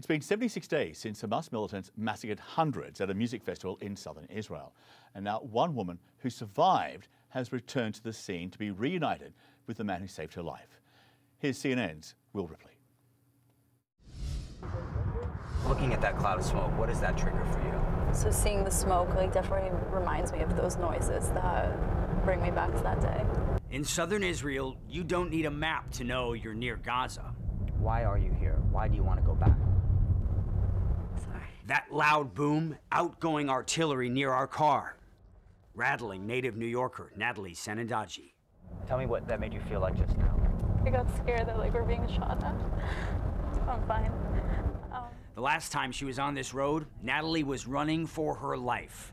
[0.00, 4.24] It's been 76 days since Hamas militants massacred hundreds at a music festival in southern
[4.30, 4.72] Israel.
[5.14, 9.34] And now one woman who survived has returned to the scene to be reunited
[9.66, 10.80] with the man who saved her life.
[11.38, 12.78] Here's CNN's Will Ripley.
[15.68, 18.14] Looking at that cloud of smoke, what does that trigger for you?
[18.14, 22.74] So seeing the smoke like definitely reminds me of those noises that bring me back
[22.74, 23.22] to that day.
[23.70, 27.34] In southern Israel, you don't need a map to know you're near Gaza.
[27.78, 28.56] Why are you here?
[28.70, 29.58] Why do you want to go back?
[31.60, 31.66] Sorry.
[31.68, 34.96] That loud boom, outgoing artillery near our car.
[35.74, 38.32] Rattling native New Yorker Natalie Sanandaji.
[38.86, 40.36] Tell me what that made you feel like just now.
[40.84, 42.54] I got scared that like we're being shot at.
[43.68, 44.12] I'm fine.
[44.92, 45.04] Um,
[45.34, 49.12] The last time she was on this road, Natalie was running for her life.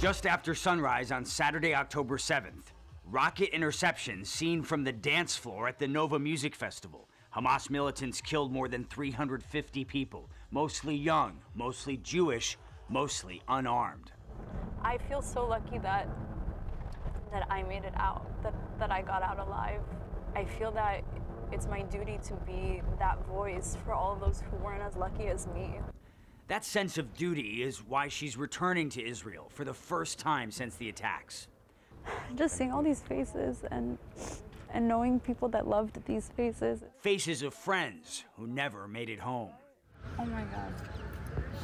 [0.00, 2.72] Just after sunrise on Saturday, October 7th,
[3.06, 7.08] rocket interceptions seen from the dance floor at the Nova Music Festival.
[7.34, 12.56] Hamas militants killed more than 350 people, mostly young, mostly Jewish,
[12.88, 14.12] mostly unarmed.
[14.82, 16.08] I feel so lucky that
[17.32, 19.80] that I made it out, that that I got out alive.
[20.36, 21.02] I feel that
[21.50, 25.26] it's my duty to be that voice for all of those who weren't as lucky
[25.26, 25.80] as me.
[26.46, 30.76] That sense of duty is why she's returning to Israel for the first time since
[30.76, 31.48] the attacks.
[32.36, 33.98] Just seeing all these faces and
[34.74, 36.82] and knowing people that loved these faces.
[36.98, 39.52] Faces of friends who never made it home.
[40.18, 40.74] Oh my God,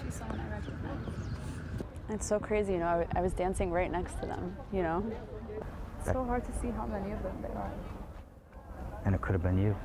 [0.03, 0.97] she's someone I recognize.
[2.08, 2.86] It's so crazy, you know.
[2.86, 5.05] I, I was dancing right next to them, you know.
[5.98, 7.72] It's so hard to see how many of them there are.
[9.05, 9.77] And it could have been you.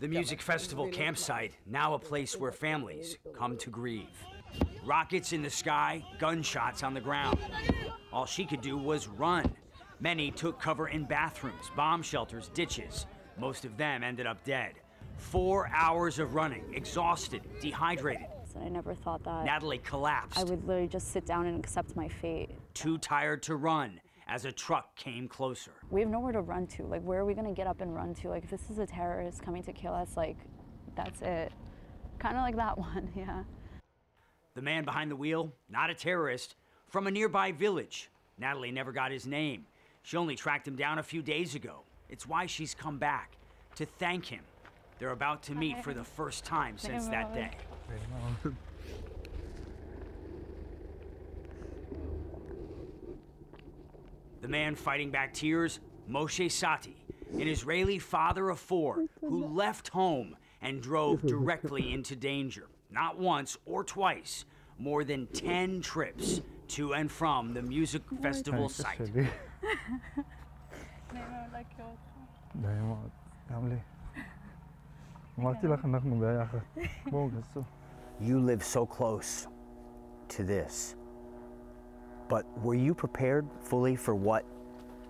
[0.00, 4.24] The music festival campsite, now a place where families come to grieve.
[4.84, 7.38] Rockets in the sky, gunshots on the ground.
[8.12, 9.52] All she could do was run.
[10.04, 13.06] Many took cover in bathrooms, bomb shelters, ditches.
[13.38, 14.74] Most of them ended up dead.
[15.16, 18.26] Four hours of running, exhausted, dehydrated.
[18.62, 22.06] I never thought that Natalie collapsed, I would literally just sit down and accept my
[22.06, 22.50] fate.
[22.74, 25.72] too tired to run as a truck came closer.
[25.90, 26.82] We have nowhere to run to.
[26.82, 28.28] Like, where are we gonna get up and run to?
[28.28, 30.36] Like, if this is a terrorist coming to kill us, like,
[30.94, 31.50] that's it.
[32.18, 33.42] Kind of like that one, yeah.
[34.54, 36.56] The man behind the wheel, not a terrorist,
[36.88, 38.10] from a nearby village.
[38.36, 39.64] Natalie never got his name.
[40.04, 41.80] She only tracked him down a few days ago.
[42.10, 43.36] It's why she's come back,
[43.76, 44.42] to thank him.
[44.98, 47.50] They're about to meet for the first time since that day.
[54.42, 56.96] The man fighting back tears, Moshe Sati,
[57.32, 62.66] an Israeli father of four who left home and drove directly into danger.
[62.90, 64.44] Not once or twice,
[64.78, 69.00] more than 10 trips to and from the music oh festival site.
[78.20, 79.48] You live so close
[80.28, 80.94] to this.
[82.28, 84.44] But were you prepared fully for what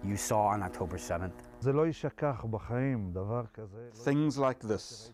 [0.03, 1.33] you saw on October 7th?
[3.95, 5.13] Things like this,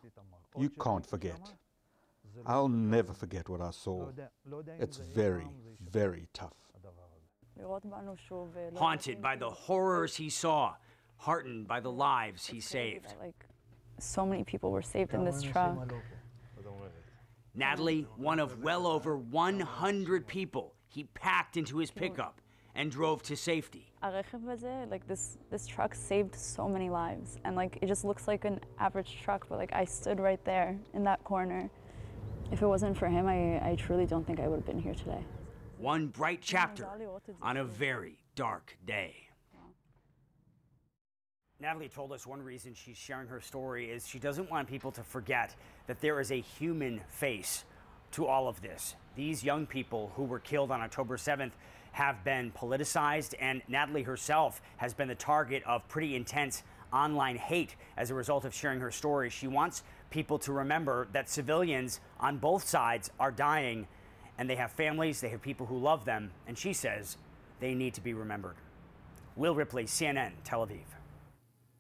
[0.59, 1.41] you can't forget.
[2.47, 4.09] I'll never forget what I saw.
[4.79, 5.49] It's very,
[5.91, 6.55] very tough.
[8.77, 10.75] Haunted by the horrors he saw,
[11.17, 13.15] heartened by the lives he saved.
[13.21, 13.47] Like,
[13.99, 15.93] so many people were saved in this truck.
[17.55, 22.41] Natalie, one of well over 100 people he packed into his pickup
[22.75, 23.93] and drove to safety.
[24.91, 28.61] Like this, this truck saved so many lives, and like it just looks like an
[28.79, 31.69] average truck, but like I stood right there in that corner.
[32.53, 34.95] If it wasn't for him, I, I truly don't think I would have been here
[34.95, 35.23] today.
[35.81, 36.87] One bright chapter
[37.41, 39.15] on a very dark day.
[41.59, 45.03] Natalie told us one reason she's sharing her story is she doesn't want people to
[45.03, 47.65] forget that there is a human face
[48.13, 48.95] to all of this.
[49.17, 51.53] These young people who were killed on October 7th
[51.93, 57.77] have been politicized, and Natalie herself has been the target of pretty intense online hate
[57.97, 59.31] as a result of sharing her story.
[59.31, 63.87] She wants people to remember that civilians on both sides are dying,
[64.41, 67.19] and they have families, they have people who love them, and she says
[67.61, 68.57] they need to be remembered.
[69.37, 70.79] Will Ripley, CNN, Tel Aviv.